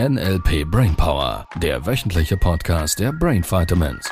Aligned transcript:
NLP 0.00 0.64
Brainpower, 0.68 1.46
der 1.62 1.86
wöchentliche 1.86 2.36
Podcast 2.36 2.98
der 2.98 3.12
Brain 3.12 3.44
Vitamins. 3.44 4.10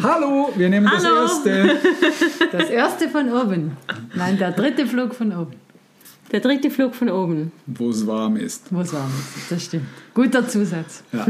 Hallo, 0.00 0.52
wir 0.54 0.68
nehmen 0.68 0.88
Hallo. 0.88 1.02
das 1.02 1.44
erste. 1.44 1.80
Das 2.52 2.70
erste 2.70 3.08
von 3.08 3.28
oben. 3.32 3.76
Nein, 4.14 4.38
der 4.38 4.52
dritte 4.52 4.86
Flug 4.86 5.16
von 5.16 5.32
oben. 5.36 5.56
Der 6.30 6.38
dritte 6.38 6.70
Flug 6.70 6.94
von 6.94 7.10
oben. 7.10 7.50
Wo 7.66 7.90
es 7.90 8.06
warm 8.06 8.36
ist. 8.36 8.72
Wo 8.72 8.82
es 8.82 8.92
warm 8.92 9.10
ist. 9.18 9.50
Das 9.50 9.64
stimmt. 9.64 9.86
Guter 10.14 10.46
Zusatz. 10.46 11.02
Ja. 11.12 11.26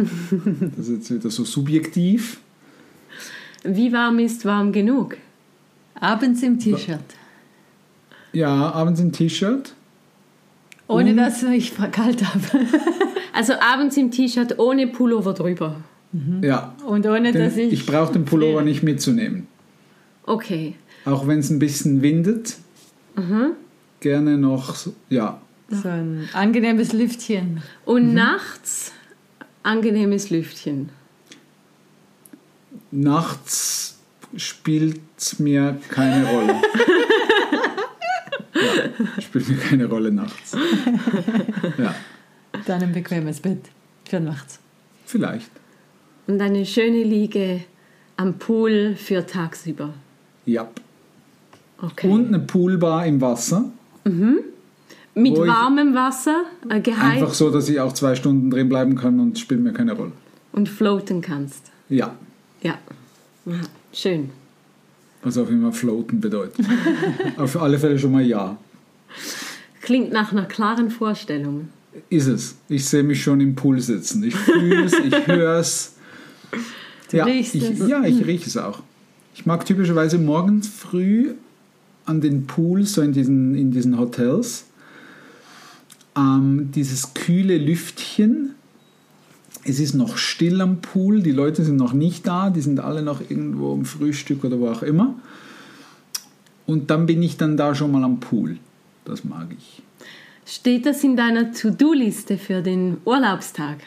Das 0.76 0.88
ist 0.88 0.90
jetzt 0.90 1.10
wieder 1.10 1.30
so 1.30 1.42
subjektiv. 1.44 2.38
Wie 3.64 3.90
warm 3.94 4.18
ist 4.18 4.44
warm 4.44 4.72
genug? 4.72 5.16
Abends 5.98 6.42
im 6.42 6.58
T-Shirt. 6.58 7.00
Ja, 8.36 8.70
abends 8.72 9.00
im 9.00 9.12
T-Shirt. 9.12 9.72
Ohne 10.88 11.14
dass 11.14 11.42
ich 11.42 11.74
kalt 11.74 12.22
habe. 12.22 12.42
Also 13.32 13.52
abends 13.60 13.98
im 13.98 14.10
T-Shirt 14.10 14.58
ohne 14.58 14.86
Pullover 14.86 15.34
drüber. 15.34 15.76
Ja. 16.40 16.74
Und 16.86 17.06
ohne 17.06 17.32
Denn 17.32 17.44
dass 17.44 17.56
ich. 17.58 17.70
ich 17.70 17.84
brauche 17.84 18.14
den 18.14 18.24
Pullover 18.24 18.62
nicht 18.62 18.82
mitzunehmen. 18.82 19.46
Okay. 20.24 20.74
Auch 21.04 21.26
wenn 21.26 21.40
es 21.40 21.50
ein 21.50 21.58
bisschen 21.58 22.00
windet. 22.00 22.56
Gerne 24.00 24.38
noch, 24.38 24.74
ja. 25.10 25.38
So 25.68 25.88
ein 25.88 26.30
angenehmes 26.32 26.94
Lüftchen. 26.94 27.62
Und 27.84 28.14
nachts 28.14 28.92
angenehmes 29.62 30.30
Lüftchen. 30.30 30.88
Nachts 32.90 33.98
spielt 34.34 35.00
mir 35.38 35.78
keine 35.90 36.26
Rolle. 36.26 36.54
ja, 38.56 39.20
spielt 39.22 39.48
mir 39.48 39.56
keine 39.56 39.86
Rolle 39.86 40.10
nachts. 40.12 40.56
Ja, 41.78 41.94
Dann 42.66 42.82
ein 42.82 42.92
bequemes 42.92 43.40
Bett 43.40 43.60
für 44.08 44.20
nachts. 44.20 44.58
vielleicht. 45.06 45.50
Und 46.26 46.40
eine 46.40 46.64
schöne 46.66 47.02
Liege 47.04 47.60
am 48.16 48.34
Pool 48.34 48.96
für 48.96 49.26
tagsüber. 49.26 49.94
Ja. 50.46 50.68
Okay. 51.80 52.08
Und 52.08 52.28
eine 52.28 52.40
Poolbar 52.40 53.06
im 53.06 53.20
Wasser. 53.20 53.70
Mit 54.04 55.36
wo 55.36 55.44
ich- 55.44 55.50
warmem 55.50 55.94
Wasser, 55.94 56.44
äh, 56.68 56.80
geheizt 56.80 57.02
Einfach 57.22 57.34
so, 57.34 57.50
dass 57.50 57.68
ich 57.68 57.80
auch 57.80 57.92
zwei 57.92 58.14
Stunden 58.14 58.50
drin 58.50 58.68
bleiben 58.68 58.96
kann 58.96 59.18
und 59.20 59.38
spielt 59.38 59.60
mir 59.60 59.72
keine 59.72 59.92
Rolle. 59.92 60.12
und 60.52 60.68
floaten 60.68 61.20
kannst. 61.20 61.70
Ja, 61.90 62.14
Ja. 62.62 62.78
Schön. 63.92 64.30
Was 65.26 65.36
auch 65.38 65.48
immer 65.50 65.72
floaten 65.72 66.20
bedeutet. 66.20 66.64
Auf 67.36 67.60
alle 67.60 67.78
Fälle 67.78 67.98
schon 67.98 68.12
mal 68.12 68.24
ja. 68.24 68.56
Klingt 69.82 70.12
nach 70.12 70.30
einer 70.32 70.44
klaren 70.44 70.90
Vorstellung. 70.90 71.68
Ist 72.10 72.26
es. 72.26 72.56
Ich 72.68 72.84
sehe 72.84 73.02
mich 73.02 73.22
schon 73.22 73.40
im 73.40 73.54
Pool 73.54 73.80
sitzen. 73.80 74.22
Ich 74.22 74.36
fühle 74.36 74.84
es, 74.84 74.92
ich 74.92 75.26
höre 75.26 75.58
es. 75.58 75.94
Du 77.10 77.16
Ja, 77.16 77.24
riechst 77.24 77.54
ich, 77.54 77.62
es. 77.70 77.88
ja, 77.88 78.04
ich 78.04 78.24
rieche 78.26 78.46
es 78.46 78.56
auch. 78.56 78.82
Ich 79.34 79.46
mag 79.46 79.64
typischerweise 79.66 80.18
morgens 80.18 80.68
früh 80.68 81.32
an 82.04 82.20
den 82.20 82.46
Pool, 82.46 82.84
so 82.84 83.02
in 83.02 83.12
diesen, 83.12 83.54
in 83.56 83.70
diesen 83.70 83.98
Hotels, 83.98 84.66
ähm, 86.16 86.70
dieses 86.74 87.14
kühle 87.14 87.58
Lüftchen. 87.58 88.54
Es 89.66 89.80
ist 89.80 89.94
noch 89.94 90.16
still 90.16 90.60
am 90.60 90.80
Pool, 90.80 91.22
die 91.22 91.32
Leute 91.32 91.64
sind 91.64 91.76
noch 91.76 91.92
nicht 91.92 92.26
da, 92.26 92.50
die 92.50 92.60
sind 92.60 92.80
alle 92.80 93.02
noch 93.02 93.20
irgendwo 93.20 93.72
am 93.72 93.84
Frühstück 93.84 94.44
oder 94.44 94.58
wo 94.60 94.68
auch 94.68 94.82
immer. 94.82 95.14
Und 96.66 96.90
dann 96.90 97.06
bin 97.06 97.22
ich 97.22 97.36
dann 97.36 97.56
da 97.56 97.74
schon 97.74 97.92
mal 97.92 98.04
am 98.04 98.20
Pool. 98.20 98.58
Das 99.04 99.24
mag 99.24 99.48
ich. 99.56 99.82
Steht 100.44 100.86
das 100.86 101.02
in 101.02 101.16
deiner 101.16 101.52
To-Do-Liste 101.52 102.38
für 102.38 102.62
den 102.62 102.98
Urlaubstag? 103.04 103.78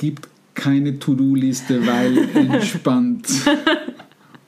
gibt 0.00 0.28
keine 0.54 0.98
To-Do-Liste, 0.98 1.86
weil 1.86 2.28
entspannt. 2.34 3.28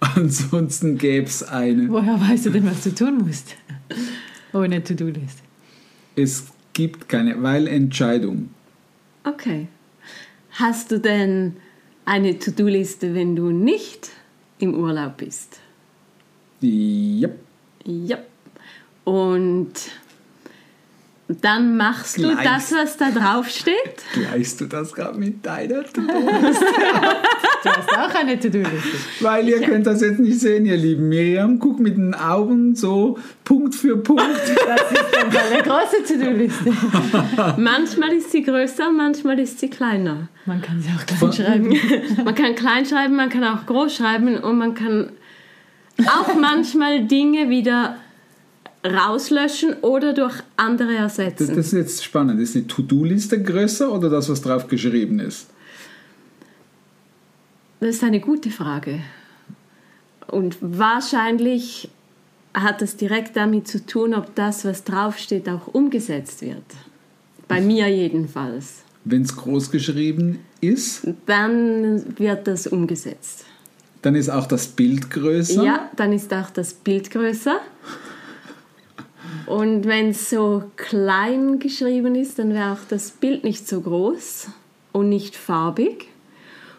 Ansonsten 0.01 0.97
gäbe 0.97 1.27
es 1.27 1.43
eine. 1.43 1.89
Woher 1.91 2.19
weißt 2.19 2.47
du 2.47 2.51
denn, 2.51 2.65
was 2.65 2.83
du 2.83 2.95
tun 2.95 3.19
musst? 3.19 3.55
Ohne 4.53 4.83
To-Do-Liste. 4.83 5.43
Es 6.17 6.47
gibt 6.73 7.09
keine, 7.09 7.41
weil 7.43 7.69
Entscheidung. 7.69 8.49
Okay. 9.25 9.69
Hast 10.53 10.91
du 10.91 10.99
denn 10.99 11.57
eine 12.05 12.39
To-Do-Liste, 12.39 13.15
wenn 13.15 13.37
du 13.37 13.51
nicht 13.51 14.11
im 14.59 14.75
Urlaub 14.75 15.19
bist? 15.19 15.61
Ja, 16.61 17.29
Ja. 17.85 18.19
Und 19.05 19.73
dann 21.29 21.77
machst 21.77 22.19
du 22.19 22.31
Gleich. 22.31 22.45
das, 22.45 22.73
was 22.73 22.97
da 22.97 23.11
drauf 23.11 23.49
steht? 23.49 23.75
gleichst 24.13 24.61
du 24.61 24.67
das 24.67 24.93
gerade 24.93 25.19
mit 25.19 25.45
deiner 25.45 25.85
To-Do-Liste? 25.85 26.65
Du 27.63 27.69
hast 27.71 27.91
auch 27.91 28.13
eine 28.17 28.41
To-Do-Liste. 28.41 28.99
Weil 29.21 29.49
ihr 29.49 29.61
könnt 29.61 29.87
das 29.87 30.01
jetzt 30.01 30.19
nicht 30.19 30.41
sehen, 30.41 30.67
ihr 30.67 30.77
lieben. 30.77 31.09
Miriam 31.09 31.61
guckt 31.61 31.79
mit 31.79 31.97
den 31.97 32.13
Augen 32.13 32.75
so 32.75 33.21
Punkt 33.45 33.77
für 33.77 33.99
Punkt. 33.99 34.25
Das 34.27 34.91
ist 34.91 35.15
dann 35.15 35.53
eine 35.53 35.63
große 35.63 36.03
To-Do-Liste. 36.09 36.73
Manchmal 37.57 38.15
ist 38.15 38.33
sie 38.33 38.43
größer, 38.43 38.91
manchmal 38.91 39.39
ist 39.39 39.61
sie 39.61 39.71
kleiner. 39.71 40.29
Man 40.45 40.61
kann 40.61 40.81
sie 40.81 40.89
auch 40.91 41.07
klein 41.07 41.33
schreiben. 41.33 42.25
Man 42.25 42.35
kann 42.35 42.55
klein 42.57 42.85
schreiben, 42.85 43.15
man 43.15 43.29
kann 43.29 43.45
auch 43.45 43.65
groß 43.65 43.95
schreiben 43.95 44.39
und 44.39 44.59
man 44.59 44.75
kann 44.75 45.13
auch 46.07 46.35
manchmal 46.35 47.05
Dinge 47.05 47.49
wieder 47.49 47.97
rauslöschen 48.85 49.75
oder 49.83 50.13
durch 50.13 50.35
andere 50.57 50.95
Das, 50.95 51.19
ersetzen. 51.19 51.55
das 51.55 51.67
ist 51.67 51.73
jetzt 51.73 52.05
spannend. 52.05 52.41
Ist 52.41 52.55
die 52.55 52.67
To-Do-Liste 52.67 53.43
größer 53.43 53.93
oder 53.93 54.11
das, 54.11 54.29
was 54.29 54.43
drauf 54.43 54.67
geschrieben 54.69 55.21
ist? 55.21 55.47
Das 57.81 57.97
ist 57.97 58.05
eine 58.05 58.21
gute 58.21 58.51
Frage. 58.51 59.01
Und 60.29 60.57
wahrscheinlich 60.61 61.89
hat 62.55 62.83
es 62.83 62.97
direkt 62.97 63.37
damit 63.37 63.67
zu 63.69 63.85
tun, 63.85 64.15
ob 64.15 64.35
das, 64.35 64.65
was 64.65 64.85
draufsteht, 64.85 65.49
auch 65.49 65.69
umgesetzt 65.69 66.43
wird. 66.43 66.63
Bei 67.49 67.61
mir 67.61 67.89
jedenfalls. 67.89 68.83
Wenn 69.05 69.23
es 69.23 69.35
groß 69.37 69.71
geschrieben 69.71 70.39
ist, 70.61 71.03
Dann 71.27 72.19
wird 72.19 72.47
das 72.47 72.67
umgesetzt. 72.69 73.45
dann 74.03 74.15
ist 74.15 74.29
auch 74.31 74.47
das 74.47 74.69
Bild 74.69 75.11
größer. 75.11 75.63
Ja, 75.65 75.91
dann 75.97 76.13
ist 76.13 76.33
auch 76.33 76.51
das 76.51 76.73
Bild 76.73 77.11
größer. 77.11 77.61
Und 79.53 79.85
wenn 79.87 80.09
es 80.11 80.31
so 80.31 80.63
klein 80.77 81.59
geschrieben 81.59 82.15
ist, 82.15 82.39
dann 82.39 82.55
wäre 82.55 82.73
auch 82.73 82.79
das 82.89 83.11
Bild 83.11 83.45
nicht 83.45 83.69
so 83.69 83.83
groß 83.83 84.49
und 84.93 85.11
nicht 85.11 85.37
farbig. 85.37 86.09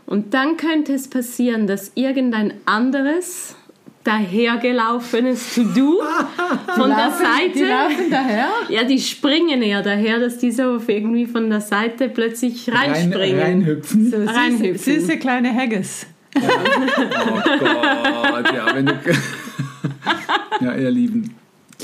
Und 0.08 0.34
dann 0.34 0.58
könnte 0.58 0.94
es 0.94 1.08
passieren, 1.08 1.68
dass 1.68 1.92
irgendein 1.94 2.56
anderes 2.66 3.56
dahergelaufenes 4.04 5.54
To-Do 5.54 6.02
von 6.76 6.90
der 6.90 6.98
Laufen- 6.98 7.26
Die 7.54 7.60
Seite, 7.60 7.70
laufen 7.70 8.10
daher. 8.10 8.48
ja, 8.70 8.84
die 8.86 9.00
springen 9.00 9.62
eher 9.62 9.84
daher, 9.84 10.20
dass 10.20 10.40
die 10.40 10.52
so 10.52 10.82
irgendwie 10.88 11.28
von 11.28 11.50
der 11.52 11.62
Seite 11.62 12.10
plötzlich 12.10 12.70
Rein, 12.72 12.90
reinspringen. 12.92 13.40
reinhüpfen. 13.40 14.10
So 14.12 14.18
süße, 14.18 14.36
Reinhüpfen. 14.36 15.00
süße 15.00 15.18
kleine 15.20 15.54
Haggis. 15.56 16.08
Oh 16.36 16.40
Gott, 16.42 18.52
ja, 18.54 18.66
wenn 18.74 18.88
du. 18.88 18.94
ja, 20.62 20.76
ihr 20.76 20.90
Lieben. 20.92 21.36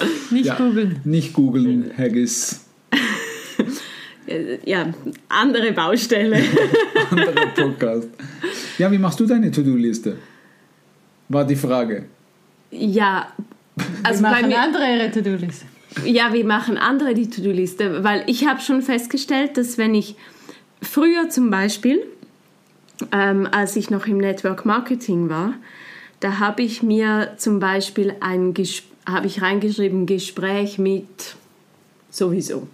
Nicht 0.32 0.46
Ja. 0.48 0.56
googeln. 0.56 1.00
Nicht 1.04 1.34
googeln, 1.34 1.92
Haggis. 1.98 2.66
Ja, 4.66 4.94
andere 5.28 5.72
Baustelle. 5.72 6.38
Anderer 7.12 7.48
Podcast. 7.56 8.08
Ja, 8.78 8.92
wie 8.92 9.00
machst 9.00 9.20
du 9.20 9.26
deine 9.26 9.50
To-Do-Liste? 9.50 10.18
War 11.30 11.46
die 11.46 11.56
Frage. 11.56 12.06
Ja, 12.70 13.28
also 14.04 14.22
Wir 14.24 14.30
bei 14.30 14.36
machen 14.42 14.50
mir, 14.50 14.60
andere 14.60 14.84
ihre 14.96 15.12
To-Do-Liste. 15.12 15.66
ja, 16.06 16.32
wie 16.32 16.44
machen 16.44 16.78
andere 16.78 17.16
die 17.16 17.28
To-Do-Liste? 17.30 18.04
Weil 18.04 18.24
ich 18.28 18.46
habe 18.48 18.62
schon 18.62 18.84
festgestellt, 18.84 19.58
dass 19.58 19.80
wenn 19.80 19.96
ich 19.96 20.16
früher 20.84 21.30
zum 21.30 21.50
Beispiel, 21.50 22.00
ähm, 23.12 23.48
als 23.52 23.76
ich 23.76 23.90
noch 23.90 24.06
im 24.06 24.18
Network 24.20 24.64
Marketing 24.64 25.30
war, 25.30 25.56
da 26.20 26.38
habe 26.38 26.62
ich 26.62 26.84
mir 26.84 27.34
zum 27.38 27.60
Beispiel 27.60 28.14
ein 28.20 28.54
Ges 28.54 28.84
habe 29.12 29.28
ich 29.28 29.42
reingeschrieben 29.42 30.06
Gespräch 30.06 30.78
mit 30.78 31.36
sowieso. 32.10 32.68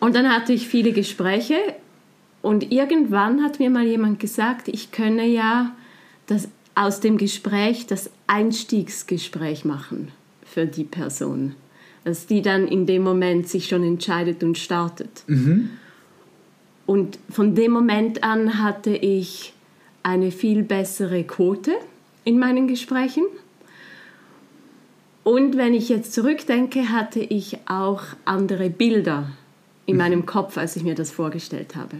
Und 0.00 0.14
dann 0.14 0.30
hatte 0.30 0.52
ich 0.52 0.68
viele 0.68 0.92
Gespräche 0.92 1.56
und 2.42 2.70
irgendwann 2.72 3.42
hat 3.42 3.58
mir 3.58 3.70
mal 3.70 3.84
jemand 3.84 4.20
gesagt, 4.20 4.68
ich 4.68 4.92
könne 4.92 5.26
ja 5.26 5.74
das, 6.26 6.48
aus 6.74 7.00
dem 7.00 7.18
Gespräch 7.18 7.86
das 7.86 8.10
Einstiegsgespräch 8.26 9.64
machen 9.64 10.12
für 10.44 10.66
die 10.66 10.84
Person. 10.84 11.54
Dass 12.04 12.26
die 12.26 12.42
dann 12.42 12.68
in 12.68 12.86
dem 12.86 13.02
Moment 13.02 13.48
sich 13.48 13.66
schon 13.66 13.82
entscheidet 13.82 14.44
und 14.44 14.58
startet. 14.58 15.24
Und 16.86 17.18
von 17.30 17.56
dem 17.56 17.72
Moment 17.72 18.22
an 18.22 18.62
hatte 18.62 18.94
ich 18.94 19.52
eine 20.04 20.30
viel 20.30 20.62
bessere 20.62 21.24
Quote 21.24 21.72
in 22.22 22.38
meinen 22.38 22.68
Gesprächen. 22.68 23.24
Und 25.26 25.56
wenn 25.56 25.74
ich 25.74 25.88
jetzt 25.88 26.12
zurückdenke, 26.12 26.90
hatte 26.92 27.18
ich 27.18 27.58
auch 27.66 28.02
andere 28.24 28.70
Bilder 28.70 29.28
in 29.84 29.96
meinem 29.96 30.24
Kopf, 30.24 30.56
als 30.56 30.76
ich 30.76 30.84
mir 30.84 30.94
das 30.94 31.10
vorgestellt 31.10 31.74
habe. 31.74 31.96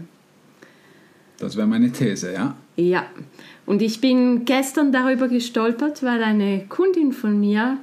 Das 1.41 1.57
wäre 1.57 1.67
meine 1.67 1.91
These, 1.91 2.33
ja. 2.33 2.55
Ja, 2.77 3.05
und 3.67 3.83
ich 3.83 4.01
bin 4.01 4.45
gestern 4.45 4.93
darüber 4.93 5.27
gestolpert, 5.27 6.05
weil 6.05 6.23
eine 6.23 6.67
Kundin 6.69 7.13
von 7.13 7.41
mir 7.41 7.79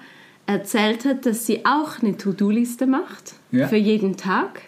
erzählt 0.45 1.04
hat, 1.04 1.25
dass 1.25 1.45
sie 1.45 1.66
auch 1.66 2.01
eine 2.01 2.16
To-Do-Liste 2.16 2.88
macht 2.88 3.34
Ja. 3.51 3.68
für 3.68 3.75
jeden 3.75 4.16
Tag 4.16 4.62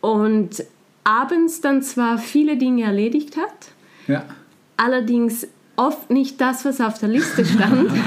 und 0.00 0.64
abends 1.04 1.60
dann 1.60 1.82
zwar 1.82 2.16
viele 2.16 2.56
Dinge 2.56 2.84
erledigt 2.84 3.36
hat, 3.36 3.72
Ja. 4.06 4.24
allerdings 4.78 5.46
oft 5.76 6.08
nicht 6.10 6.40
das, 6.40 6.64
was 6.64 6.80
auf 6.80 6.98
der 6.98 7.10
Liste 7.10 7.44
stand. 7.44 7.90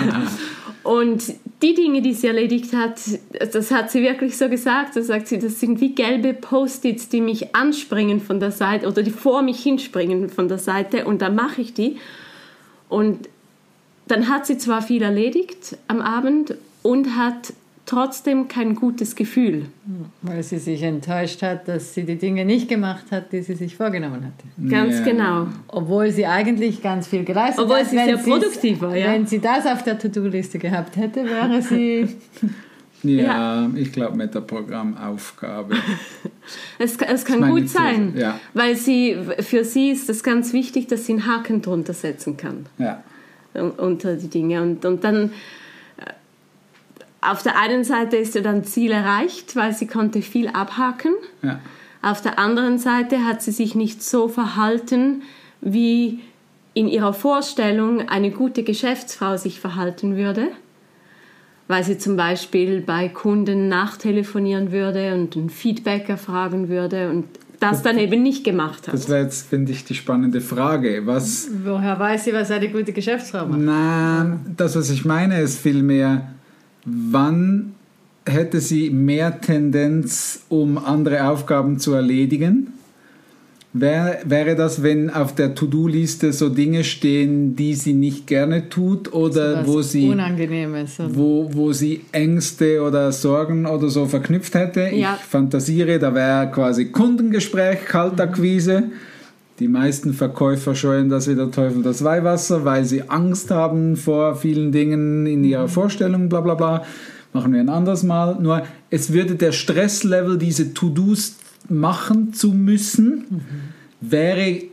Und 0.82 1.22
die 1.62 1.74
Dinge, 1.74 2.02
die 2.02 2.14
sie 2.14 2.28
erledigt 2.28 2.74
hat, 2.74 3.02
das 3.52 3.72
hat 3.72 3.92
sie 3.92 4.02
wirklich 4.02 4.38
so 4.38 4.48
gesagt. 4.48 4.96
Da 4.96 5.02
sagt 5.02 5.28
sie, 5.28 5.40
das 5.40 5.60
sind 5.60 5.82
wie 5.82 5.94
gelbe 5.94 6.34
Post-its, 6.34 7.10
die 7.10 7.20
mich 7.20 7.54
anspringen 7.54 8.22
von 8.22 8.40
der 8.40 8.52
Seite 8.52 8.88
oder 8.88 9.04
die 9.04 9.12
vor 9.12 9.42
mich 9.42 9.62
hinspringen 9.62 10.30
von 10.30 10.48
der 10.48 10.58
Seite 10.58 11.06
und 11.06 11.22
dann 11.22 11.36
mache 11.36 11.62
ich 11.62 11.74
die. 11.74 11.98
Und 12.88 13.28
dann 14.08 14.30
hat 14.30 14.46
sie 14.46 14.58
zwar 14.58 14.82
viel 14.82 15.02
erledigt 15.02 15.78
am 15.88 16.02
Abend 16.02 16.56
und 16.82 17.18
hat 17.18 17.54
trotzdem 17.90 18.48
kein 18.48 18.76
gutes 18.76 19.16
Gefühl. 19.16 19.66
Weil 20.22 20.44
sie 20.44 20.60
sich 20.60 20.84
enttäuscht 20.84 21.42
hat, 21.42 21.68
dass 21.68 21.94
sie 21.94 22.04
die 22.04 22.18
Dinge 22.18 22.46
nicht 22.46 22.70
gemacht 22.70 23.06
hat, 23.12 23.32
die 23.32 23.42
sie 23.42 23.56
sich 23.56 23.76
vorgenommen 23.76 24.24
hatte. 24.26 24.70
Ganz 24.70 25.00
Ja. 25.00 25.06
genau. 25.06 25.48
Obwohl 25.68 26.12
sie 26.12 26.26
eigentlich 26.26 26.82
ganz 26.84 27.08
viel 27.08 27.24
geleistet 27.24 27.64
Obwohl 27.64 27.80
hat. 27.80 27.88
sie 27.90 27.98
Wenn 27.98 28.06
sehr 28.06 28.18
produktiv 28.18 28.82
war, 28.82 28.96
ja. 28.96 29.12
Wenn 29.14 29.26
sie 29.26 29.40
das 29.40 29.66
auf 29.66 29.84
der 29.84 29.98
To-Do-Liste 29.98 30.60
gehabt 30.60 30.96
hätte, 30.98 31.26
wäre 31.26 31.62
sie... 31.62 32.08
Ja, 33.02 33.70
ich 33.76 33.94
glaube 33.94 34.18
Metaprogrammaufgabe. 34.18 35.74
Es, 36.80 36.98
es 36.98 37.24
kann 37.26 37.50
gut 37.50 37.62
These, 37.62 37.74
sein, 37.76 38.14
ja. 38.18 38.40
weil 38.54 38.76
sie, 38.76 39.16
für 39.40 39.64
sie 39.64 39.92
ist 39.92 40.10
es 40.10 40.22
ganz 40.24 40.52
wichtig, 40.52 40.88
dass 40.88 41.06
sie 41.06 41.14
einen 41.14 41.26
Haken 41.28 41.62
drunter 41.62 41.94
setzen 41.94 42.36
kann. 42.38 42.66
Ja. 42.78 43.04
un- 43.54 43.72
unter 43.72 44.16
die 44.16 44.28
Dinge. 44.30 44.62
Und, 44.64 44.84
und 44.84 45.04
dann 45.04 45.32
auf 47.22 47.44
der 47.44 47.60
einen 47.60 47.84
Seite 47.84 48.18
ist 48.18 48.36
ja 48.36 48.42
dann 48.42 48.64
Ziel 48.64 48.92
erreicht, 48.92 49.56
weil 49.56 49.74
sie 49.74 49.88
konnte 49.88 50.22
viel 50.22 50.48
abhaken. 50.48 51.14
Ja. 51.42 51.60
Auf 52.02 52.22
der 52.22 52.40
anderen 52.40 52.78
Seite 52.78 53.26
hat 53.26 53.42
sie 53.42 53.52
sich 53.52 53.76
nicht 53.76 54.02
so 54.02 54.28
verhalten, 54.30 55.24
wie 55.62 56.20
in 56.74 56.88
ihrer 56.88 57.14
Vorstellung 57.14 58.08
eine 58.08 58.32
gute 58.32 58.64
Geschäftsfrau 58.64 59.36
sich 59.36 59.60
verhalten 59.60 60.16
würde. 60.16 60.48
Weil 61.68 61.84
sie 61.84 61.98
zum 61.98 62.16
Beispiel 62.16 62.82
bei 62.82 63.10
Kunden 63.10 63.68
nachtelefonieren 63.68 64.72
würde 64.72 65.14
und 65.14 65.36
ein 65.36 65.50
Feedback 65.50 66.10
erfragen 66.10 66.70
würde 66.70 67.10
und 67.10 67.26
das 67.60 67.84
dann 67.84 67.98
eben 67.98 68.24
nicht 68.24 68.44
gemacht 68.46 68.88
hat. 68.88 68.94
Das 68.94 69.10
wäre 69.10 69.24
jetzt, 69.24 69.50
finde 69.50 69.74
ich, 69.74 69.84
die 69.84 69.94
spannende 69.94 70.40
Frage. 70.40 71.02
Was, 71.06 71.50
Woher 71.66 72.00
weiß 72.00 72.24
sie, 72.24 72.34
was 72.34 72.50
eine 72.52 72.70
gute 72.70 72.94
Geschäftsfrau 72.94 73.46
macht? 73.46 73.60
na, 73.60 74.40
das, 74.56 74.76
was 74.78 74.90
ich 74.90 75.04
meine, 75.04 75.42
ist 75.42 75.60
vielmehr, 75.60 76.34
wann 77.12 77.74
hätte 78.26 78.60
sie 78.60 78.90
mehr 78.90 79.42
Tendenz, 79.42 80.42
um 80.50 80.78
andere 80.78 81.30
Aufgaben 81.30 81.80
zu 81.80 81.94
erledigen? 81.94 82.74
Wär, 83.72 84.22
wäre 84.26 84.56
das, 84.56 84.82
wenn 84.82 85.12
auf 85.12 85.36
der 85.36 85.54
To-Do-Liste 85.54 86.34
so 86.34 86.50
Dinge 86.50 86.84
stehen, 86.84 87.56
die 87.56 87.76
sie 87.76 87.94
nicht 87.94 88.26
gerne 88.26 88.68
tut 88.70 89.14
oder 89.14 89.60
Was 89.60 89.68
wo 89.68 89.82
sie 89.84 90.10
wo, 91.16 91.52
wo 91.54 91.72
sie 91.72 92.02
Ängste 92.12 92.82
oder 92.82 93.12
Sorgen 93.12 93.68
oder 93.68 93.90
so 93.90 94.08
verknüpft 94.08 94.56
hätte. 94.56 94.90
Ja. 94.92 95.20
Ich 95.22 95.26
fantasiere, 95.26 96.00
da 96.00 96.16
wäre 96.16 96.50
quasi 96.50 96.86
Kundengespräch, 96.86 97.86
Kaltakquise. 97.86 98.86
Die 99.60 99.68
meisten 99.68 100.14
Verkäufer 100.14 100.74
scheuen 100.74 101.10
das 101.10 101.28
wie 101.28 101.36
der 101.36 101.52
Teufel 101.52 101.84
das 101.84 102.02
Weihwasser, 102.02 102.64
weil 102.64 102.86
sie 102.86 103.10
Angst 103.10 103.52
haben 103.52 103.98
vor 103.98 104.38
vielen 104.38 104.72
Dingen 104.72 105.26
in 105.26 105.44
ihrer 105.44 105.68
Vorstellung, 105.68 106.30
bla 106.30 106.40
bla 106.40 106.54
bla. 106.54 106.86
Machen 107.34 107.52
wir 107.52 107.60
ein 107.60 107.68
anderes 107.68 108.04
Mal. 108.04 108.38
Nur 108.40 108.64
es 108.90 109.12
würde 109.12 109.36
der 109.36 109.52
Stresslevel, 109.52 110.38
diese 110.38 110.74
To-Dos 110.74 111.36
machen 111.68 112.34
zu 112.34 112.54
müssen, 112.54 113.42
wäre 114.00 114.64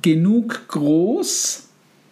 genug 0.00 0.68
groß, 0.68 1.68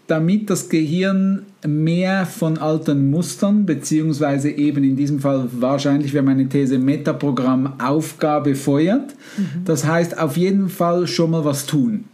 damit 0.07 0.51
das 0.51 0.69
Gehirn 0.69 1.47
mehr 1.67 2.27
von 2.27 2.59
alten 2.59 3.11
Mustern, 3.11 3.67
beziehungsweise 3.67 4.51
eben 4.51 4.83
in 4.85 4.97
diesem 4.97 5.21
Fall 5.21 5.49
wahrscheinlich 5.53 6.13
wäre 6.13 6.25
meine 6.25 6.49
These 6.49 6.79
Metaprogramm 6.79 7.81
Aufgabe 7.81 8.55
feuert. 8.55 9.15
Das 9.65 9.87
heißt, 9.87 10.19
auf 10.19 10.37
jeden 10.37 10.69
Fall 10.69 11.07
schon 11.07 11.31
mal 11.31 11.45
was 11.45 11.67
tun. 11.67 12.05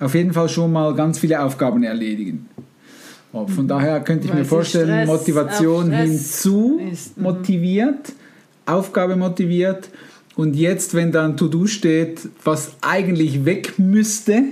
Auf 0.00 0.14
jeden 0.14 0.32
Fall 0.32 0.48
schon 0.48 0.72
mal 0.72 0.94
ganz 0.94 1.18
viele 1.18 1.42
Aufgaben 1.42 1.82
erledigen. 1.82 2.48
Oh, 3.32 3.46
Von 3.46 3.68
daher 3.68 4.00
könnte 4.00 4.26
ich 4.26 4.32
Weil 4.32 4.40
mir 4.40 4.44
vorstellen, 4.44 5.04
Stress 5.04 5.06
Motivation 5.06 5.92
hinzu 5.92 6.80
ist, 6.90 7.16
mhm. 7.16 7.22
motiviert, 7.24 8.12
Aufgabe 8.64 9.16
motiviert. 9.16 9.90
Und 10.34 10.54
jetzt, 10.54 10.94
wenn 10.94 11.10
da 11.10 11.24
ein 11.24 11.36
To-Do 11.36 11.66
steht, 11.66 12.28
was 12.44 12.76
eigentlich 12.80 13.44
weg 13.44 13.78
müsste, 13.78 14.44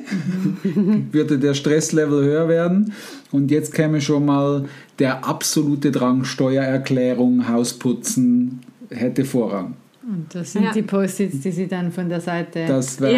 würde 1.12 1.38
der 1.38 1.54
Stresslevel 1.54 2.24
höher 2.24 2.48
werden. 2.48 2.92
Und 3.32 3.50
jetzt 3.50 3.74
käme 3.74 4.00
schon 4.00 4.24
mal 4.26 4.64
der 4.98 5.26
absolute 5.26 5.90
Drang, 5.90 6.24
Steuererklärung, 6.24 7.48
Hausputzen, 7.48 8.60
hätte 8.90 9.24
Vorrang. 9.24 9.74
Und 10.08 10.26
das 10.32 10.52
sind 10.52 10.62
Ja. 10.64 10.72
die 10.72 10.82
Post-its, 10.82 11.40
die 11.40 11.50
sie 11.50 11.66
dann 11.66 11.90
von 11.90 12.08
der 12.08 12.20
Seite 12.20 12.64
an, 12.72 12.80
These, 12.80 13.10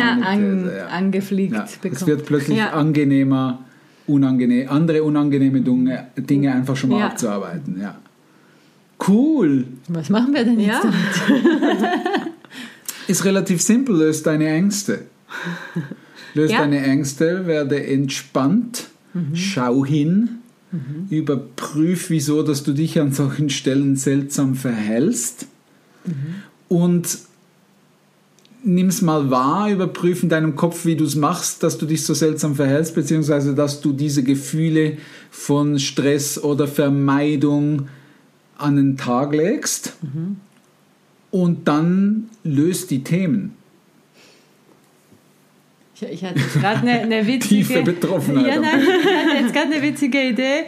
ja. 0.79 0.87
angefliegt 0.87 1.53
Ja, 1.55 1.65
es 1.65 1.77
bekommt. 1.77 2.07
wird 2.07 2.25
plötzlich 2.25 2.57
Ja. 2.59 2.71
angenehmer, 2.71 3.59
unangenehm, 4.07 4.69
andere 4.71 5.03
unangenehme 5.03 5.61
Dinge, 5.61 6.07
Dinge 6.17 6.55
einfach 6.55 6.75
schon 6.77 6.89
mal 6.91 7.01
Ja. 7.01 7.07
abzuarbeiten. 7.09 7.79
Ja. 7.79 7.97
Cool! 9.07 9.65
Was 9.89 10.09
machen 10.09 10.33
wir 10.33 10.45
denn 10.45 10.59
jetzt 10.59 10.83
Ja. 10.85 10.91
damit? 11.29 11.43
Ist 13.09 13.25
relativ 13.25 13.61
simpel, 13.63 13.97
löst 13.97 14.27
deine 14.27 14.49
Ängste. 14.49 15.01
Löst 16.35 16.53
Ja. 16.53 16.61
deine 16.61 16.83
Ängste, 16.83 17.47
werde 17.47 17.85
entspannt, 17.87 18.89
schau 19.35 19.85
hin, 19.85 20.29
überprüf, 21.11 22.11
wieso, 22.11 22.43
dass 22.43 22.63
du 22.63 22.73
dich 22.73 23.01
an 23.01 23.13
solchen 23.13 23.49
Stellen 23.51 23.97
seltsam 23.97 24.55
verhältst 24.55 25.47
und 26.69 27.19
nimm's 28.65 29.03
mal 29.03 29.31
wahr, 29.31 29.71
überprüf 29.71 30.23
in 30.23 30.29
deinem 30.29 30.57
Kopf, 30.57 30.85
wie 30.85 30.97
du 30.97 31.05
es 31.05 31.15
machst, 31.15 31.63
dass 31.63 31.79
du 31.79 31.87
dich 31.87 32.05
so 32.05 32.13
seltsam 32.13 32.55
verhältst, 32.55 32.95
beziehungsweise 32.95 33.55
dass 33.55 33.81
du 33.81 33.93
diese 33.93 34.23
Gefühle 34.23 34.99
von 35.31 35.79
Stress 35.79 36.43
oder 36.43 36.67
Vermeidung 36.69 37.89
an 38.59 38.77
den 38.77 38.97
Tag 38.97 39.33
legst 39.33 39.95
und 41.31 41.69
dann 41.69 42.29
löst 42.45 42.91
die 42.91 43.05
Themen. 43.05 43.55
Ich, 46.01 46.09
ich 46.09 46.25
hatte 46.25 46.41
gerade 46.41 46.81
eine, 46.81 47.01
eine 47.01 47.27
witzige... 47.27 47.65
Tiefe 47.65 47.83
Betroffenheit. 47.83 48.47
Ja, 48.47 48.61
nein, 48.61 48.81
ich 48.81 49.05
hatte 49.05 49.43
jetzt 49.43 49.55
gerade 49.55 49.73
eine 49.73 49.83
witzige 49.83 50.29
Idee 50.29 50.65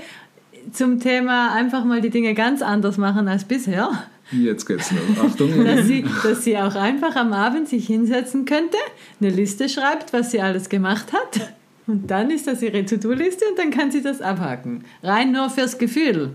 zum 0.73 1.01
Thema 1.01 1.55
einfach 1.55 1.85
mal 1.85 2.01
die 2.01 2.11
Dinge 2.11 2.35
ganz 2.35 2.63
anders 2.63 2.99
machen 2.99 3.29
als 3.29 3.45
bisher. 3.45 3.91
Jetzt 4.33 4.67
geht's 4.67 4.93
los. 4.93 5.01
Achtung. 5.25 5.65
Dass 5.65 5.87
sie, 5.87 6.05
dass 6.23 6.45
sie 6.45 6.57
auch 6.57 6.77
einfach 6.77 7.17
am 7.17 7.33
Abend 7.33 7.69
sich 7.69 7.87
hinsetzen 7.87 8.45
könnte, 8.45 8.77
eine 9.21 9.31
Liste 9.31 9.69
schreibt, 9.69 10.13
was 10.13 10.31
sie 10.31 10.41
alles 10.41 10.69
gemacht 10.69 11.13
hat. 11.13 11.53
Und 11.87 12.11
dann 12.11 12.31
ist 12.31 12.47
das 12.47 12.63
ihre 12.63 12.85
To-Do-Liste 12.85 13.45
und 13.51 13.59
dann 13.59 13.71
kann 13.71 13.91
sie 13.91 14.03
das 14.03 14.21
abhaken. 14.21 14.85
Rein 15.03 15.33
nur 15.33 15.51
fürs 15.51 15.79
Gefühl. 15.79 16.31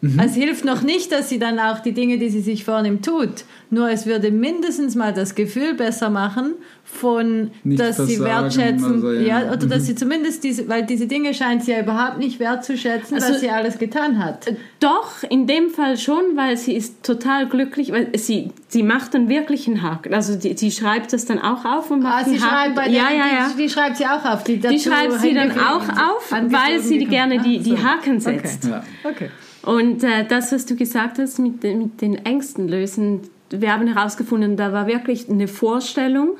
Mhm. 0.00 0.20
Es 0.20 0.34
hilft 0.34 0.64
noch 0.64 0.82
nicht, 0.82 1.10
dass 1.10 1.28
sie 1.28 1.40
dann 1.40 1.58
auch 1.58 1.80
die 1.80 1.92
Dinge, 1.92 2.18
die 2.18 2.28
sie 2.28 2.40
sich 2.40 2.64
vornimmt, 2.64 3.04
tut. 3.04 3.44
Nur 3.70 3.90
es 3.90 4.06
würde 4.06 4.30
mindestens 4.30 4.94
mal 4.94 5.12
das 5.12 5.34
Gefühl 5.34 5.74
besser 5.74 6.08
machen, 6.08 6.52
von, 6.84 7.50
Nicht 7.64 7.80
dass 7.80 7.96
sie 7.98 8.18
wertschätzen, 8.20 8.94
also, 8.94 9.12
ja. 9.12 9.40
ja. 9.42 9.52
oder 9.52 9.66
dass 9.66 9.86
sie 9.86 9.94
zumindest 9.94 10.42
diese, 10.44 10.68
weil 10.68 10.86
diese 10.86 11.06
Dinge 11.06 11.34
scheint 11.34 11.64
sie 11.64 11.72
ja 11.72 11.80
überhaupt 11.80 12.18
nicht 12.18 12.38
wertzuschätzen, 12.40 13.16
Also- 13.16 13.32
was 13.34 13.40
sie 13.40 13.50
alles 13.50 13.78
getan 13.78 14.24
hat. 14.24 14.46
Doch, 14.80 15.22
in 15.28 15.46
dem 15.48 15.68
Fall 15.70 15.98
schon, 15.98 16.22
weil 16.36 16.56
sie 16.56 16.74
ist 16.74 17.02
total 17.02 17.46
glücklich, 17.48 17.90
weil 17.92 18.16
sie, 18.16 18.52
sie 18.68 18.82
macht 18.84 19.14
dann 19.14 19.28
wirklich 19.28 19.66
einen 19.66 19.82
Haken. 19.82 20.14
Also 20.14 20.36
die, 20.36 20.56
sie 20.56 20.70
schreibt 20.70 21.12
das 21.12 21.24
dann 21.26 21.40
auch 21.40 21.64
auf 21.64 21.90
und 21.90 22.02
macht 22.04 22.22
Ah, 22.22 22.24
sie 22.24 22.36
einen 22.36 22.42
Haken. 22.42 22.54
schreibt 22.54 22.74
bei 22.76 22.86
ja, 22.88 23.08
der, 23.08 23.16
ja, 23.18 23.26
ja. 23.40 23.50
Die, 23.56 23.62
die 23.64 23.68
schreibt 23.68 23.96
sie 23.96 24.06
auch 24.06 24.24
auf. 24.24 24.44
Die, 24.44 24.58
Die 24.58 24.78
schreibt 24.78 25.20
sie 25.20 25.34
dann 25.34 25.50
auch 25.58 25.82
auf, 25.88 26.30
weil 26.30 26.78
sie 26.80 26.98
die 26.98 27.06
gerne 27.06 27.38
die, 27.42 27.58
Ah, 27.58 27.62
die 27.64 27.70
so. 27.70 27.82
Haken 27.82 28.20
setzt. 28.20 28.64
Ja. 28.64 28.82
Okay. 29.04 29.28
Und 29.62 30.02
äh, 30.04 30.24
das, 30.26 30.52
was 30.52 30.66
du 30.66 30.76
gesagt 30.76 31.18
hast 31.18 31.38
mit, 31.38 31.62
den- 31.62 31.78
mit 31.78 32.00
den 32.00 32.14
Ängsten 32.24 32.68
lösen, 32.68 33.20
wir 33.50 33.72
haben 33.72 33.86
herausgefunden, 33.92 34.56
da 34.56 34.72
war 34.72 34.86
wirklich 34.86 35.28
eine 35.28 35.48
Vorstellung 35.48 36.36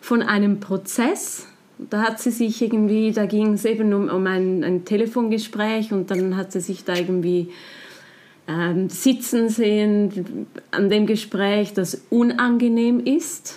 von 0.00 0.22
einem 0.22 0.58
Prozess, 0.60 1.46
Da 1.90 2.02
hat 2.02 2.18
sie 2.20 2.30
sich 2.30 2.60
irgendwie, 2.60 3.12
da 3.12 3.24
ging 3.26 3.54
es 3.54 3.64
eben 3.64 3.94
um, 3.94 4.08
um 4.08 4.26
ein, 4.26 4.62
ein 4.64 4.84
Telefongespräch 4.84 5.92
und 5.92 6.10
dann 6.10 6.36
hat 6.36 6.52
sie 6.52 6.60
sich 6.60 6.84
da 6.84 6.94
irgendwie 6.94 7.48
ähm, 8.48 8.88
sitzen 8.90 9.48
sehen 9.48 10.46
an 10.72 10.90
dem 10.90 11.06
Gespräch, 11.06 11.72
das 11.72 12.02
unangenehm 12.10 13.00
ist. 13.00 13.56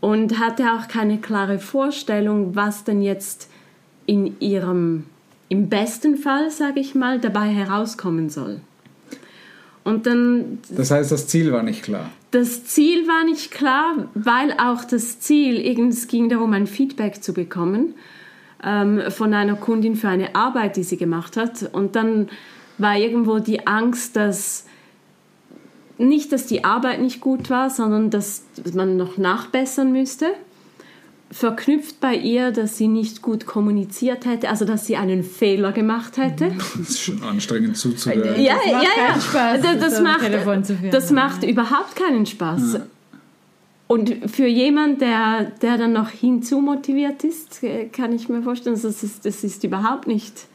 Und 0.00 0.38
hatte 0.40 0.72
auch 0.74 0.86
keine 0.88 1.18
klare 1.18 1.58
Vorstellung, 1.58 2.54
was 2.54 2.84
denn 2.84 3.02
jetzt 3.02 3.48
in 4.06 4.38
ihrem, 4.40 5.04
im 5.52 5.68
besten 5.68 6.16
Fall, 6.16 6.50
sage 6.50 6.80
ich 6.80 6.94
mal, 6.94 7.20
dabei 7.20 7.48
herauskommen 7.48 8.30
soll. 8.30 8.62
Und 9.84 10.06
dann 10.06 10.60
Das 10.70 10.90
heißt, 10.90 11.12
das 11.12 11.26
Ziel 11.26 11.52
war 11.52 11.62
nicht 11.62 11.82
klar. 11.82 12.10
das 12.30 12.64
Ziel 12.64 13.06
war 13.06 13.22
nicht 13.24 13.50
klar, 13.50 14.08
weil 14.14 14.52
auch 14.52 14.82
das 14.84 15.20
Ziel, 15.20 15.60
es 15.88 16.06
ging 16.06 16.30
darum, 16.30 16.54
ein 16.54 16.66
Feedback 16.66 17.22
zu 17.22 17.34
bekommen 17.34 17.92
ähm, 18.64 19.02
von 19.10 19.34
einer 19.34 19.56
Kundin 19.56 19.94
für 19.94 20.08
eine 20.08 20.34
Arbeit, 20.34 20.76
die 20.76 20.84
sie 20.84 20.96
gemacht 20.96 21.36
hat. 21.36 21.68
Und 21.70 21.96
dann 21.96 22.30
war 22.78 22.96
irgendwo 22.96 23.38
die 23.38 23.66
Angst, 23.66 24.16
dass 24.16 24.64
nicht, 25.98 26.32
dass 26.32 26.46
die 26.46 26.64
Arbeit 26.64 27.02
nicht 27.02 27.20
gut 27.20 27.50
war, 27.50 27.68
sondern 27.68 28.08
dass 28.08 28.44
man 28.72 28.96
noch 28.96 29.18
nachbessern 29.18 29.92
müsste. 29.92 30.28
Verknüpft 31.32 31.98
bei 31.98 32.14
ihr, 32.14 32.52
dass 32.52 32.76
sie 32.76 32.88
nicht 32.88 33.22
gut 33.22 33.46
kommuniziert 33.46 34.26
hätte, 34.26 34.50
also 34.50 34.66
dass 34.66 34.86
sie 34.86 34.96
einen 34.96 35.24
Fehler 35.24 35.72
gemacht 35.72 36.18
hätte. 36.18 36.52
Das 36.78 36.90
ist 36.90 37.00
schon 37.00 37.22
anstrengend 37.22 37.76
zuzuhören. 37.76 38.40
Ja, 38.40 38.56
Das 38.56 38.72
macht 38.72 38.84
ja, 38.84 39.08
ja. 39.08 39.20
Spaß, 39.20 39.62
das, 39.62 39.78
das 39.78 39.92
so 39.92 39.96
ein 39.98 40.02
macht, 40.04 40.94
das 40.94 41.10
macht 41.10 41.42
überhaupt 41.44 41.96
keinen 41.96 42.26
Spaß. 42.26 42.80
Und 43.86 44.30
für 44.30 44.46
jemanden, 44.46 44.98
der, 45.00 45.52
der 45.60 45.78
dann 45.78 45.94
noch 45.94 46.10
hinzu 46.10 46.60
motiviert 46.60 47.24
ist, 47.24 47.62
äh, 47.62 47.86
kann 47.86 48.12
ich 48.12 48.28
mir 48.28 48.42
vorstellen, 48.42 48.78
das 48.80 49.02
ist, 49.02 49.24
das 49.24 49.42
ist 49.42 49.64
überhaupt 49.64 50.06
nicht. 50.06 50.46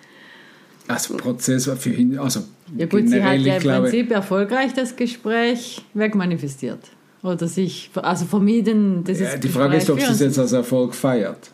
Also 0.88 1.18
Prozess 1.18 1.68
war 1.68 1.76
für 1.76 1.92
ihn, 1.92 2.18
also 2.18 2.42
Ja 2.78 2.86
gut, 2.86 3.10
sie 3.10 3.22
hat 3.22 3.34
generell, 3.34 3.46
ja 3.46 3.56
im 3.56 3.62
glaube, 3.62 3.90
Prinzip 3.90 4.12
erfolgreich 4.12 4.74
das 4.74 4.96
Gespräch 4.96 5.84
wegmanifestiert. 5.94 6.80
Oder 7.24 7.48
sich, 7.48 7.90
also 7.96 8.26
vermieden, 8.26 9.04
das 9.04 9.20
ja, 9.20 9.30
ist 9.30 9.44
die 9.44 9.50
Frage 9.50 9.78
ist, 9.78 9.90
ob 9.90 10.00
sie 10.00 10.12
es 10.12 10.20
jetzt 10.20 10.38
als 10.40 10.52
Erfolg 10.54 10.94
feiert. 10.94 11.52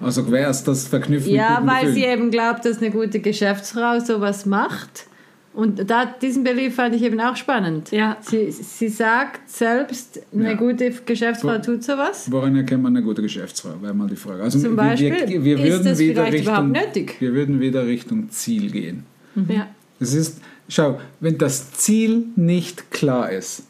Also 0.00 0.30
wer 0.30 0.50
ist 0.50 0.64
das 0.64 0.88
verknüpft 0.88 1.26
Ja, 1.26 1.48
mit 1.48 1.56
guten 1.58 1.66
weil 1.68 1.92
sie 1.92 2.00
Gefühlen? 2.00 2.18
eben 2.20 2.30
glaubt, 2.30 2.64
dass 2.64 2.78
eine 2.78 2.90
gute 2.90 3.20
Geschäftsfrau 3.20 3.98
sowas 4.00 4.44
macht. 4.46 5.06
Und 5.54 5.88
da, 5.90 6.04
diesen 6.20 6.44
Belief 6.44 6.74
fand 6.74 6.94
ich 6.94 7.02
eben 7.02 7.18
auch 7.18 7.34
spannend. 7.34 7.90
Ja. 7.90 8.18
Sie, 8.20 8.50
sie 8.50 8.90
sagt 8.90 9.48
selbst, 9.48 10.20
eine 10.34 10.50
Ja. 10.50 10.54
gute 10.54 10.90
Geschäftsfrau 10.90 11.54
Wo- 11.54 11.62
tut 11.62 11.82
sowas. 11.82 12.30
Woran 12.30 12.54
erkennt 12.56 12.82
man 12.82 12.94
eine 12.94 13.02
gute 13.02 13.22
Geschäftsfrau? 13.22 13.70
Wäre 13.80 13.94
mal 13.94 14.06
die 14.06 14.16
Frage. 14.16 14.42
Also 14.42 14.58
Zum 14.58 14.72
wir, 14.72 14.76
Beispiel, 14.76 15.12
wir, 15.28 15.44
wir 15.44 15.56
ist 15.58 15.62
würden 15.72 15.84
das 15.86 15.98
wieder 15.98 16.26
vielleicht 16.26 16.46
Richtung, 16.48 16.70
überhaupt 16.70 16.86
nötig? 16.94 17.16
Wir 17.20 17.32
würden 17.32 17.60
wieder 17.60 17.86
Richtung 17.86 18.28
Ziel 18.30 18.70
gehen. 18.70 19.04
Ja. 19.48 19.66
Es 19.98 20.12
ist, 20.12 20.40
schau, 20.68 21.00
wenn 21.20 21.38
das 21.38 21.70
Ziel 21.72 22.24
nicht 22.36 22.90
klar 22.90 23.30
ist 23.32 23.62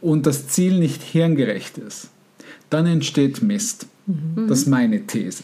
und 0.00 0.26
das 0.26 0.48
Ziel 0.48 0.78
nicht 0.78 1.02
hirngerecht 1.02 1.78
ist, 1.78 2.08
dann 2.70 2.86
entsteht 2.86 3.42
Mist. 3.42 3.86
Das 4.48 4.60
ist 4.60 4.66
meine 4.68 5.06
These. 5.06 5.42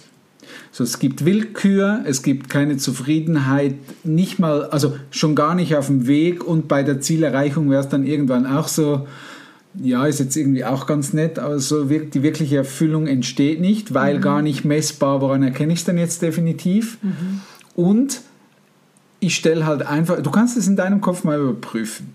So, 0.71 0.85
es 0.85 0.99
gibt 0.99 1.25
Willkür, 1.25 2.03
es 2.07 2.23
gibt 2.23 2.49
keine 2.49 2.77
Zufriedenheit, 2.77 3.75
nicht 4.05 4.39
mal, 4.39 4.65
also 4.67 4.97
schon 5.11 5.35
gar 5.35 5.55
nicht 5.55 5.75
auf 5.77 5.87
dem 5.87 6.07
Weg 6.07 6.45
und 6.45 6.69
bei 6.69 6.83
der 6.83 7.01
Zielerreichung 7.01 7.71
wäre 7.71 7.81
es 7.83 7.89
dann 7.89 8.05
irgendwann 8.07 8.47
auch 8.47 8.69
so, 8.69 9.07
ja, 9.83 10.05
ist 10.07 10.21
jetzt 10.21 10.37
irgendwie 10.37 10.65
auch 10.65 10.87
ganz 10.87 11.13
nett, 11.13 11.39
aber 11.39 11.59
so 11.59 11.89
wir- 11.89 12.05
die 12.05 12.23
wirkliche 12.23 12.57
Erfüllung 12.59 13.07
entsteht 13.07 13.61
nicht, 13.61 13.95
weil 13.95 14.21
gar 14.21 14.43
nicht 14.43 14.65
messbar, 14.65 15.21
woran 15.23 15.43
erkenne 15.43 15.73
ich 15.73 15.81
es 15.81 15.85
denn 15.87 15.99
jetzt 15.99 16.21
definitiv? 16.23 16.99
Und 17.75 18.21
ich 19.21 19.35
stelle 19.35 19.65
halt 19.67 19.83
einfach, 19.87 20.21
du 20.23 20.31
kannst 20.31 20.57
es 20.59 20.67
in 20.69 20.77
deinem 20.77 21.01
Kopf 21.01 21.25
mal 21.25 21.41
überprüfen. 21.41 22.13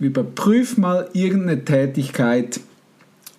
Überprüf 0.00 0.76
mal 0.76 1.08
irgendeine 1.12 1.64
Tätigkeit, 1.64 2.60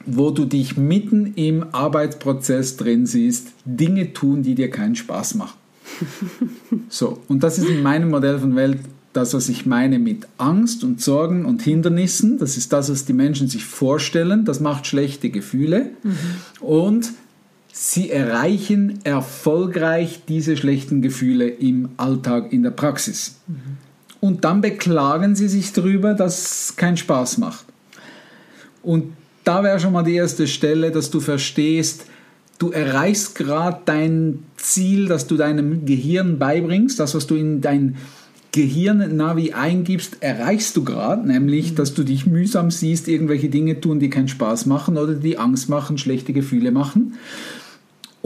wo 0.06 0.32
du 0.32 0.46
dich 0.46 0.78
mitten 0.78 1.34
im 1.36 1.66
Arbeitsprozess 1.74 2.78
drin 2.78 3.06
siehst, 3.06 3.50
Dinge 3.66 4.14
tun, 4.14 4.42
die 4.42 4.56
dir 4.56 4.70
keinen 4.70 4.96
Spaß 4.96 5.36
machen. 5.36 5.58
So, 6.90 7.22
und 7.28 7.44
das 7.44 7.58
ist 7.58 7.68
in 7.68 7.84
meinem 7.84 8.10
Modell 8.10 8.40
von 8.40 8.56
Welt 8.56 8.80
das, 9.14 9.34
was 9.34 9.50
ich 9.50 9.66
meine 9.66 10.00
mit 10.00 10.28
Angst 10.38 10.84
und 10.84 11.02
Sorgen 11.02 11.46
und 11.46 11.62
Hindernissen. 11.62 12.38
Das 12.38 12.56
ist 12.56 12.72
das, 12.72 12.90
was 12.90 13.06
die 13.06 13.14
Menschen 13.14 13.48
sich 13.48 13.66
vorstellen. 13.66 14.46
Das 14.46 14.60
macht 14.60 14.86
schlechte 14.86 15.30
Gefühle. 15.30 15.90
Und 16.62 17.14
sie 17.74 18.10
erreichen 18.10 19.00
erfolgreich 19.04 20.22
diese 20.28 20.56
schlechten 20.56 21.02
Gefühle 21.02 21.48
im 21.48 21.90
Alltag, 21.98 22.54
in 22.54 22.64
der 22.64 22.72
Praxis. 22.72 23.38
Und 24.28 24.44
dann 24.44 24.60
beklagen 24.60 25.36
sie 25.36 25.48
sich 25.48 25.72
darüber, 25.72 26.14
dass 26.14 26.68
es 26.70 26.76
keinen 26.76 26.98
Spaß 26.98 27.38
macht. 27.38 27.64
Und 28.84 29.14
da 29.46 29.64
wäre 29.64 29.80
schon 29.80 29.94
mal 29.94 30.04
die 30.04 30.16
erste 30.16 30.48
Stelle, 30.48 30.92
dass 30.92 31.10
du 31.10 31.22
verstehst, 31.22 32.04
du 32.60 32.72
erreichst 32.72 33.36
gerade 33.36 33.80
dein 33.86 34.40
Ziel, 34.58 35.08
das 35.08 35.28
du 35.28 35.38
deinem 35.38 35.86
Gehirn 35.86 36.40
beibringst, 36.40 37.00
das, 37.00 37.16
was 37.16 37.26
du 37.26 37.36
in 37.36 37.62
dein 37.62 37.96
Gehirn-Navi 38.52 39.54
eingibst, 39.54 40.18
erreichst 40.20 40.76
du 40.76 40.84
gerade, 40.84 41.26
nämlich, 41.26 41.74
dass 41.76 41.94
du 41.94 42.04
dich 42.04 42.26
mühsam 42.26 42.70
siehst, 42.70 43.08
irgendwelche 43.08 43.48
Dinge 43.48 43.80
tun, 43.80 44.02
die 44.02 44.10
keinen 44.10 44.28
Spaß 44.28 44.66
machen 44.66 44.98
oder 44.98 45.14
die 45.14 45.38
Angst 45.38 45.70
machen, 45.70 45.98
schlechte 45.98 46.34
Gefühle 46.34 46.72
machen. 46.72 47.14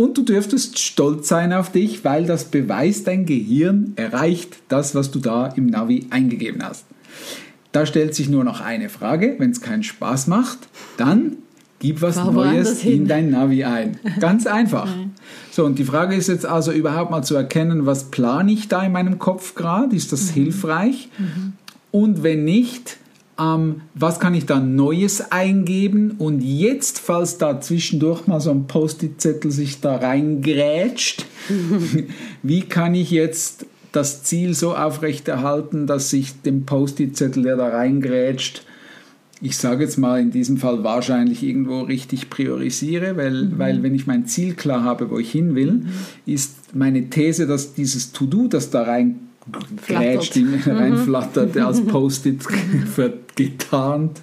Und 0.01 0.17
du 0.17 0.24
dürftest 0.24 0.79
stolz 0.79 1.27
sein 1.27 1.53
auf 1.53 1.72
dich, 1.72 2.03
weil 2.03 2.25
das 2.25 2.46
beweist, 2.46 3.05
dein 3.05 3.27
Gehirn 3.27 3.93
erreicht 3.98 4.58
das, 4.67 4.96
was 4.96 5.12
du 5.12 5.20
da 5.20 5.46
im 5.46 5.67
Navi 5.67 6.08
eingegeben 6.10 6.63
hast. 6.63 6.86
Da 7.72 7.86
stellt 7.86 8.15
sich 8.15 8.27
nur 8.27 8.43
noch 8.43 8.62
eine 8.62 8.89
Frage. 8.89 9.36
Wenn 9.38 9.51
es 9.51 9.62
keinen 9.62 9.84
Spaß 9.84 10.25
macht, 10.25 10.58
dann 10.98 11.38
gib 11.77 12.01
was 12.01 12.15
woanders 12.17 12.84
Neues 12.84 12.84
in 12.84 13.08
dein 13.08 13.29
Navi 13.29 13.63
ein. 13.63 14.00
Ganz 14.20 14.48
einfach. 14.48 14.89
So, 15.53 15.65
und 15.65 15.77
die 15.77 15.84
Frage 15.84 16.15
ist 16.15 16.29
jetzt 16.29 16.46
also 16.46 16.72
überhaupt 16.72 17.12
mal 17.12 17.24
zu 17.24 17.36
erkennen, 17.36 17.86
was 17.86 18.05
plane 18.05 18.53
ich 18.53 18.70
da 18.70 18.84
in 18.84 18.93
meinem 18.93 19.20
Kopf 19.20 19.53
gerade? 19.53 19.93
Ist 19.93 20.13
das 20.13 20.29
hilfreich? 20.29 21.10
Und 21.91 22.24
wenn 22.24 22.46
nicht, 22.46 23.00
ähm, 23.40 23.82
was 23.94 24.20
kann 24.20 24.34
ich 24.34 24.46
da 24.46 24.60
Neues 24.60 25.32
eingeben? 25.32 26.12
Und 26.18 26.42
jetzt, 26.42 27.00
falls 27.00 27.38
da 27.38 27.60
zwischendurch 27.62 28.28
mal 28.28 28.40
so 28.40 28.52
ein 28.52 28.68
Post-it-Zettel 28.68 29.52
sich 29.52 29.82
da 29.82 29.98
reingrätscht, 29.98 31.26
wie 32.44 32.62
kann 32.62 32.96
ich 32.96 33.12
jetzt 33.12 33.66
das 33.92 34.24
Ziel 34.24 34.54
so 34.54 34.76
aufrechterhalten, 34.76 35.88
dass 35.88 36.14
ich 36.14 36.42
den 36.42 36.66
Post-it-Zettel, 36.66 37.44
der 37.44 37.58
da 37.58 37.70
reingrätscht, 37.70 38.64
ich 39.42 39.58
sage 39.58 39.84
jetzt 39.84 39.98
mal 39.98 40.22
in 40.22 40.30
diesem 40.30 40.58
Fall 40.58 40.84
wahrscheinlich 40.84 41.42
irgendwo 41.42 41.82
richtig 41.82 42.30
priorisiere, 42.30 43.18
weil, 43.18 43.58
weil 43.58 43.82
wenn 43.82 43.96
ich 43.96 44.06
mein 44.06 44.28
Ziel 44.28 44.54
klar 44.54 44.84
habe, 44.84 45.10
wo 45.10 45.18
ich 45.18 45.32
hin 45.32 45.56
will, 45.56 45.88
ist 46.28 46.76
meine 46.76 47.10
These, 47.10 47.48
dass 47.48 47.74
dieses 47.74 48.12
To-Do, 48.12 48.48
das 48.48 48.70
da 48.70 48.84
rein 48.84 49.31
grätscht, 49.86 50.36
in- 50.36 50.56
reinflattert, 50.56 51.58
als 51.58 51.82
Post-it 51.86 52.40
getarnt, 53.36 54.22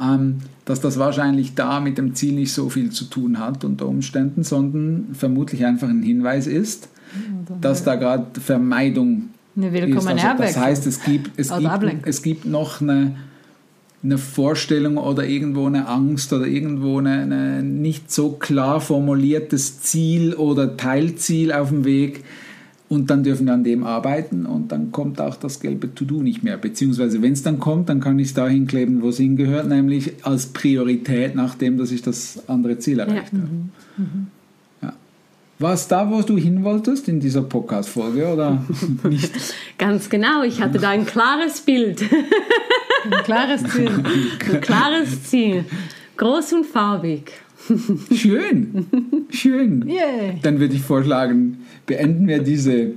ähm, 0.00 0.38
dass 0.64 0.80
das 0.80 0.98
wahrscheinlich 0.98 1.54
da 1.54 1.80
mit 1.80 1.98
dem 1.98 2.14
Ziel 2.14 2.34
nicht 2.34 2.52
so 2.52 2.68
viel 2.68 2.90
zu 2.90 3.06
tun 3.06 3.38
hat 3.38 3.64
unter 3.64 3.86
Umständen, 3.86 4.44
sondern 4.44 5.08
vermutlich 5.14 5.64
einfach 5.64 5.88
ein 5.88 6.02
Hinweis 6.02 6.46
ist, 6.46 6.88
dass 7.60 7.84
da 7.84 7.96
gerade 7.96 8.38
Vermeidung 8.40 9.30
Eine 9.56 9.72
willkommene 9.72 10.20
ist. 10.20 10.24
Also, 10.24 10.42
das 10.42 10.56
heißt, 10.56 10.86
es 10.86 11.02
gibt, 11.02 11.38
es 11.38 11.48
gibt, 11.48 11.66
Ablenkung. 11.66 12.02
es 12.04 12.22
gibt 12.22 12.44
noch 12.44 12.80
eine, 12.80 13.16
eine 14.04 14.18
Vorstellung 14.18 14.98
oder 14.98 15.24
irgendwo 15.26 15.66
eine 15.66 15.88
Angst 15.88 16.32
oder 16.32 16.46
irgendwo 16.46 16.98
eine, 16.98 17.22
eine 17.22 17.62
nicht 17.62 18.12
so 18.12 18.32
klar 18.32 18.80
formuliertes 18.80 19.80
Ziel 19.80 20.34
oder 20.34 20.76
Teilziel 20.76 21.52
auf 21.52 21.70
dem 21.70 21.84
Weg. 21.84 22.24
Und 22.88 23.10
dann 23.10 23.22
dürfen 23.22 23.46
wir 23.46 23.52
an 23.52 23.64
dem 23.64 23.84
arbeiten 23.84 24.46
und 24.46 24.72
dann 24.72 24.92
kommt 24.92 25.20
auch 25.20 25.36
das 25.36 25.60
gelbe 25.60 25.94
To-Do 25.94 26.22
nicht 26.22 26.42
mehr. 26.42 26.56
Beziehungsweise, 26.56 27.20
wenn 27.20 27.34
es 27.34 27.42
dann 27.42 27.58
kommt, 27.58 27.90
dann 27.90 28.00
kann 28.00 28.18
ich 28.18 28.28
es 28.28 28.34
da 28.34 28.48
hinkleben, 28.48 29.02
wo 29.02 29.10
es 29.10 29.18
hingehört, 29.18 29.68
nämlich 29.68 30.24
als 30.24 30.46
Priorität, 30.46 31.34
nachdem 31.34 31.76
dass 31.76 31.90
ich 31.90 32.00
das 32.00 32.48
andere 32.48 32.78
Ziel 32.78 33.00
erreicht 33.00 33.32
habe. 33.32 33.48
Ja. 34.80 34.94
War 35.58 35.74
es 35.74 35.86
da, 35.86 36.10
wo 36.10 36.22
du 36.22 36.38
hin 36.38 36.64
wolltest 36.64 37.08
in 37.08 37.20
dieser 37.20 37.42
Podcast-Folge 37.42 38.26
oder 38.32 38.64
nicht? 39.08 39.32
Ganz 39.76 40.08
genau, 40.08 40.42
ich 40.42 40.62
hatte 40.62 40.78
da 40.78 40.88
ein 40.88 41.04
klares 41.04 41.60
Bild, 41.60 42.02
Ein 43.10 43.22
klares 43.24 43.64
Ziel. 43.64 43.90
ein 44.50 44.60
klares 44.62 45.24
Ziel, 45.24 45.64
groß 46.16 46.54
und 46.54 46.64
farbig. 46.64 47.32
Schön, 48.14 48.86
schön. 49.30 49.86
Yay. 49.88 50.38
Dann 50.42 50.58
würde 50.60 50.74
ich 50.74 50.82
vorschlagen, 50.82 51.66
beenden 51.86 52.26
wir 52.28 52.38
diese 52.42 52.92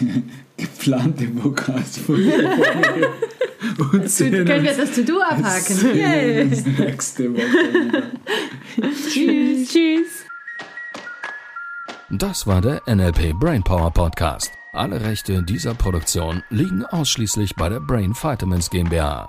geplante 0.56 1.26
Podcast-Folge 1.26 2.48
und 3.92 4.10
sehen 4.10 4.44
Können 4.44 4.64
wir 4.64 4.76
das 4.76 4.92
To-Do 4.92 5.20
abhaken? 5.20 5.74
sehen 5.74 5.96
Yay. 5.96 6.42
uns 6.42 6.66
nächste 6.78 7.32
Woche. 7.34 8.02
Tschüss. 9.10 9.68
Tschüss. 9.70 10.24
Das 12.10 12.46
war 12.46 12.60
der 12.60 12.82
NLP 12.86 13.32
Brainpower 13.40 13.90
Podcast. 13.90 14.52
Alle 14.72 15.00
Rechte 15.00 15.42
dieser 15.42 15.74
Produktion 15.74 16.42
liegen 16.50 16.84
ausschließlich 16.84 17.54
bei 17.56 17.68
der 17.68 17.80
Brain 17.80 18.12
Vitamins 18.14 18.70
GmbH. 18.70 19.28